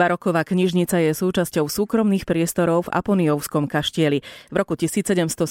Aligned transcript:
Baroková 0.00 0.48
knižnica 0.48 0.96
je 0.96 1.12
súčasťou 1.12 1.68
súkromných 1.68 2.24
priestorov 2.24 2.88
v 2.88 2.92
Aponiovskom 3.04 3.68
kaštieli. 3.68 4.24
V 4.48 4.54
roku 4.56 4.72
1774 4.72 5.44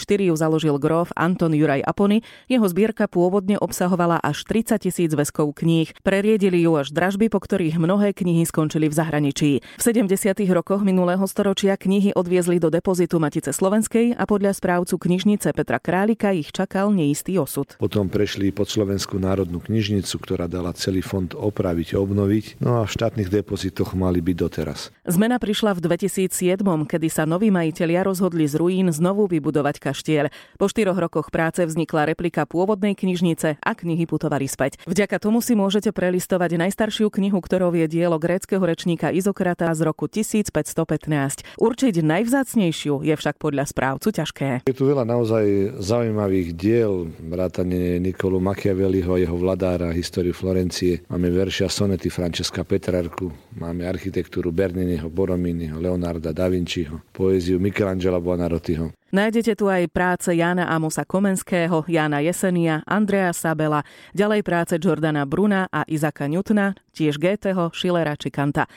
ju 0.00 0.32
založil 0.32 0.80
gróf 0.80 1.12
Anton 1.12 1.52
Juraj 1.52 1.84
Apony. 1.84 2.24
Jeho 2.48 2.64
zbierka 2.64 3.04
pôvodne 3.04 3.60
obsahovala 3.60 4.16
až 4.24 4.48
30 4.48 4.80
tisíc 4.80 5.12
zväzkov 5.12 5.52
kníh. 5.60 5.92
Preriedili 6.00 6.64
ju 6.64 6.72
až 6.80 6.88
dražby, 6.88 7.28
po 7.28 7.44
ktorých 7.44 7.76
mnohé 7.76 8.16
knihy 8.16 8.48
skončili 8.48 8.88
v 8.88 8.96
zahraničí. 8.96 9.60
V 9.60 9.82
70. 9.84 10.08
rokoch 10.56 10.80
minulého 10.80 11.28
storočia 11.28 11.76
knihy 11.76 12.16
odviezli 12.16 12.56
do 12.56 12.72
depozitu 12.72 13.20
Matice 13.20 13.52
Slovenskej 13.52 14.16
a 14.16 14.24
podľa 14.24 14.56
správcu 14.56 14.96
knižnice 14.96 15.52
Petra 15.52 15.76
Králika 15.76 16.32
ich 16.32 16.48
čakal 16.48 16.96
neistý 16.96 17.36
osud. 17.36 17.76
Potom 17.76 18.08
prešli 18.08 18.56
pod 18.56 18.72
Slovenskú 18.72 19.20
národnú 19.20 19.60
knižnicu, 19.60 20.16
ktorá 20.16 20.48
dala 20.48 20.72
celý 20.72 21.04
fond 21.04 21.28
opraviť, 21.28 21.92
obnoviť. 21.92 22.64
No 22.64 22.80
a 22.80 22.88
v 22.88 22.94
štátnych 22.96 23.28
depozitoch 23.28 23.81
to 23.82 23.98
mali 23.98 24.22
byť 24.22 24.36
doteraz. 24.38 24.94
Zmena 25.02 25.42
prišla 25.42 25.74
v 25.74 25.82
2007, 25.82 26.62
kedy 26.86 27.08
sa 27.10 27.26
noví 27.26 27.50
majiteľia 27.50 28.06
rozhodli 28.06 28.46
z 28.46 28.54
ruín 28.54 28.86
znovu 28.94 29.26
vybudovať 29.26 29.82
kaštiel. 29.82 30.30
Po 30.54 30.70
štyroch 30.70 30.94
rokoch 30.94 31.34
práce 31.34 31.66
vznikla 31.66 32.14
replika 32.14 32.46
pôvodnej 32.46 32.94
knižnice 32.94 33.58
a 33.58 33.70
knihy 33.74 34.06
putovali 34.06 34.46
späť. 34.46 34.78
Vďaka 34.86 35.18
tomu 35.18 35.42
si 35.42 35.58
môžete 35.58 35.90
prelistovať 35.90 36.54
najstaršiu 36.62 37.10
knihu, 37.10 37.42
ktorou 37.42 37.74
je 37.74 37.90
dielo 37.90 38.22
gréckého 38.22 38.62
rečníka 38.62 39.10
Izokrata 39.10 39.74
z 39.74 39.80
roku 39.82 40.06
1515. 40.06 41.58
Určiť 41.58 41.94
najvzácnejšiu 41.98 43.02
je 43.02 43.14
však 43.18 43.42
podľa 43.42 43.66
správcu 43.66 44.08
ťažké. 44.14 44.48
Je 44.70 44.76
tu 44.76 44.86
veľa 44.86 45.02
naozaj 45.02 45.76
zaujímavých 45.82 46.54
diel, 46.54 47.10
vrátane 47.18 47.98
Nikolu 47.98 48.38
Machiavelliho, 48.38 49.18
jeho 49.18 49.34
vladára, 49.34 49.90
históriu 49.90 50.30
Florencie. 50.30 51.02
Máme 51.10 51.34
veršia 51.34 51.66
sonety 51.66 52.06
Francesca 52.06 52.62
Petrarku, 52.62 53.32
Máme 53.56 53.71
architektúru 53.80 54.52
Berniniho, 54.52 55.08
Borominiho, 55.08 55.80
Leonarda 55.80 56.36
da 56.36 56.52
Vinciho, 56.52 57.00
poéziu 57.16 57.56
Michelangela 57.56 58.20
Buonarrotiho. 58.20 58.92
Nájdete 59.12 59.56
tu 59.56 59.72
aj 59.72 59.88
práce 59.88 60.36
Jána 60.36 60.68
Amosa 60.68 61.08
Komenského, 61.08 61.88
Jána 61.88 62.20
Jesenia, 62.20 62.84
Andrea 62.84 63.32
Sabela, 63.32 63.84
ďalej 64.12 64.40
práce 64.44 64.76
Jordana 64.76 65.24
Bruna 65.24 65.68
a 65.72 65.88
Izaka 65.88 66.28
Newtona, 66.28 66.76
tiež 66.92 67.16
Goetheho, 67.16 67.72
Schillera 67.72 68.12
či 68.16 68.28
Kanta. 68.28 68.68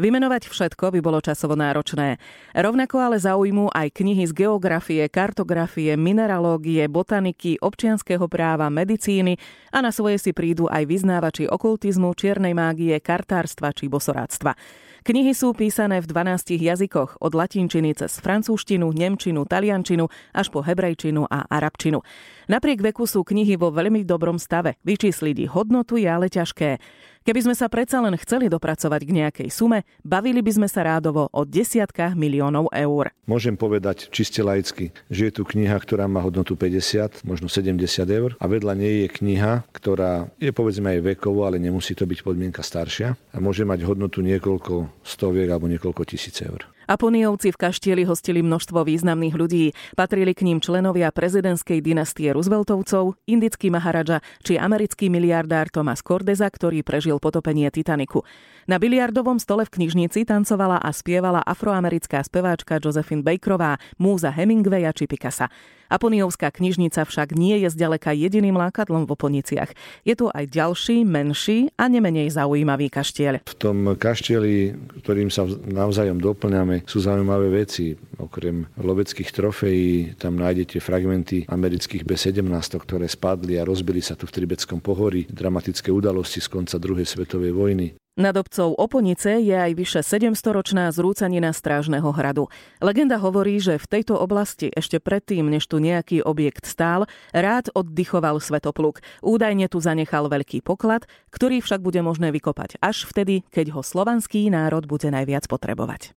Vymenovať 0.00 0.48
všetko 0.48 0.96
by 0.96 1.00
bolo 1.04 1.20
časovo 1.20 1.52
náročné. 1.52 2.16
Rovnako 2.56 2.96
ale 3.04 3.20
zaujmú 3.20 3.68
aj 3.68 3.92
knihy 3.92 4.24
z 4.24 4.32
geografie, 4.32 5.04
kartografie, 5.12 5.92
mineralógie, 6.00 6.88
botaniky, 6.88 7.60
občianského 7.60 8.24
práva, 8.24 8.72
medicíny 8.72 9.36
a 9.68 9.84
na 9.84 9.92
svoje 9.92 10.16
si 10.16 10.32
prídu 10.32 10.72
aj 10.72 10.88
vyznávači 10.88 11.44
okultizmu, 11.44 12.16
čiernej 12.16 12.56
mágie, 12.56 12.96
kartárstva 12.96 13.76
či 13.76 13.92
bosoráctva. 13.92 14.56
Knihy 15.00 15.32
sú 15.32 15.56
písané 15.56 16.04
v 16.04 16.08
12 16.12 16.60
jazykoch, 16.60 17.24
od 17.24 17.32
latinčiny 17.32 17.96
cez 17.96 18.20
francúzštinu, 18.20 18.92
nemčinu, 18.92 19.48
taliančinu 19.48 20.08
až 20.36 20.52
po 20.52 20.60
hebrejčinu 20.60 21.24
a 21.24 21.48
arabčinu. 21.48 22.04
Napriek 22.52 22.84
veku 22.84 23.08
sú 23.08 23.24
knihy 23.24 23.56
vo 23.56 23.72
veľmi 23.72 24.04
dobrom 24.04 24.36
stave. 24.36 24.76
Vyčísliť 24.84 25.36
ich 25.44 25.52
hodnotu 25.52 25.96
je 25.96 26.08
ale 26.08 26.28
ťažké. 26.28 26.76
Keby 27.20 27.44
sme 27.44 27.52
sa 27.52 27.68
predsa 27.68 28.00
len 28.00 28.16
chceli 28.16 28.48
dopracovať 28.48 29.00
k 29.04 29.12
nejakej 29.12 29.48
sume, 29.52 29.84
bavili 30.00 30.40
by 30.40 30.56
sme 30.56 30.68
sa 30.72 30.88
rádovo 30.88 31.28
o 31.28 31.44
desiatkách 31.44 32.16
miliónov 32.16 32.72
eur. 32.72 33.12
Môžem 33.28 33.60
povedať 33.60 34.08
čiste 34.08 34.40
laicky, 34.40 34.88
že 35.12 35.28
je 35.28 35.32
tu 35.36 35.44
kniha, 35.44 35.76
ktorá 35.76 36.08
má 36.08 36.24
hodnotu 36.24 36.56
50, 36.56 37.20
možno 37.28 37.52
70 37.52 37.76
eur 38.08 38.40
a 38.40 38.44
vedľa 38.48 38.72
nej 38.72 39.04
je 39.04 39.08
kniha, 39.20 39.68
ktorá 39.68 40.32
je 40.40 40.48
povedzme 40.48 40.96
aj 40.96 41.20
vekovo, 41.20 41.44
ale 41.44 41.60
nemusí 41.60 41.92
to 41.92 42.08
byť 42.08 42.24
podmienka 42.24 42.64
staršia 42.64 43.12
a 43.12 43.36
môže 43.36 43.68
mať 43.68 43.84
hodnotu 43.84 44.24
niekoľko 44.24 45.04
stoviek 45.04 45.52
alebo 45.52 45.68
niekoľko 45.68 46.08
tisíc 46.08 46.40
eur. 46.40 46.64
Aponiovci 46.90 47.54
v 47.54 47.60
kaštieli 47.70 48.02
hostili 48.02 48.42
množstvo 48.42 48.82
významných 48.82 49.38
ľudí. 49.38 49.70
Patrili 49.94 50.34
k 50.34 50.42
ním 50.42 50.58
členovia 50.58 51.14
prezidentskej 51.14 51.78
dynastie 51.78 52.34
Rooseveltovcov, 52.34 53.14
indický 53.30 53.70
maharadža 53.70 54.18
či 54.42 54.58
americký 54.58 55.06
miliardár 55.06 55.70
Thomas 55.70 56.02
Cordeza, 56.02 56.50
ktorý 56.50 56.82
prežil 56.82 57.22
potopenie 57.22 57.70
Titaniku. 57.70 58.26
Na 58.66 58.82
biliardovom 58.82 59.38
stole 59.38 59.70
v 59.70 59.78
knižnici 59.78 60.26
tancovala 60.26 60.82
a 60.82 60.90
spievala 60.90 61.46
afroamerická 61.46 62.26
speváčka 62.26 62.82
Josephine 62.82 63.22
Bakerová, 63.22 63.78
múza 64.02 64.34
Hemingwaya 64.34 64.90
či 64.90 65.06
Picasa. 65.06 65.46
Aponiovská 65.90 66.54
knižnica 66.54 67.02
však 67.02 67.34
nie 67.34 67.66
je 67.66 67.68
zďaleka 67.74 68.14
jediným 68.14 68.54
lákadlom 68.54 69.10
v 69.10 69.14
Oponiciach. 69.18 69.74
Je 70.06 70.14
tu 70.14 70.30
aj 70.30 70.46
ďalší, 70.46 71.02
menší 71.02 71.74
a 71.74 71.90
nemenej 71.90 72.30
zaujímavý 72.30 72.86
kaštiel. 72.94 73.42
V 73.42 73.56
tom 73.58 73.98
kaštieli, 73.98 74.70
ktorým 75.02 75.34
sa 75.34 75.50
navzájom 75.50 76.22
doplňame, 76.22 76.79
sú 76.86 77.02
zaujímavé 77.02 77.52
veci. 77.64 77.96
Okrem 78.20 78.68
loveckých 78.76 79.30
trofejí 79.32 80.16
tam 80.20 80.36
nájdete 80.40 80.80
fragmenty 80.80 81.48
amerických 81.48 82.04
B-17, 82.04 82.46
ktoré 82.80 83.06
spadli 83.08 83.56
a 83.60 83.66
rozbili 83.66 84.00
sa 84.04 84.16
tu 84.16 84.24
v 84.28 84.34
Tribeckom 84.36 84.80
pohorí, 84.80 85.28
dramatické 85.28 85.92
udalosti 85.92 86.40
z 86.40 86.48
konca 86.48 86.76
druhej 86.80 87.06
svetovej 87.06 87.52
vojny. 87.52 87.86
Nad 88.18 88.34
obcov 88.34 88.74
Oponice 88.74 89.38
je 89.38 89.54
aj 89.54 89.72
vyše 89.78 90.00
700-ročná 90.02 90.90
zrúcanina 90.90 91.54
Strážneho 91.54 92.10
hradu. 92.10 92.50
Legenda 92.82 93.22
hovorí, 93.22 93.62
že 93.62 93.78
v 93.78 93.86
tejto 93.86 94.18
oblasti 94.18 94.66
ešte 94.74 94.98
predtým, 94.98 95.46
než 95.46 95.70
tu 95.70 95.78
nejaký 95.78 96.26
objekt 96.26 96.66
stál, 96.66 97.06
rád 97.30 97.70
oddychoval 97.70 98.42
Svetopluk. 98.42 98.98
Údajne 99.22 99.70
tu 99.70 99.78
zanechal 99.78 100.26
veľký 100.26 100.58
poklad, 100.66 101.06
ktorý 101.30 101.62
však 101.62 101.80
bude 101.86 102.02
možné 102.02 102.34
vykopať 102.34 102.82
až 102.82 103.06
vtedy, 103.06 103.46
keď 103.54 103.78
ho 103.78 103.80
slovanský 103.86 104.50
národ 104.50 104.90
bude 104.90 105.06
najviac 105.06 105.46
potrebovať. 105.46 106.08